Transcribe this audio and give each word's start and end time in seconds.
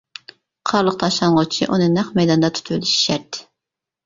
قارلىق 0.69 0.95
تاشلانغۇچى 1.03 1.67
ئۇنى 1.67 1.91
نەق 1.99 2.09
مەيداندا 2.21 2.51
تۇتۇۋېلىشى 2.57 2.97
شەرت. 3.05 3.41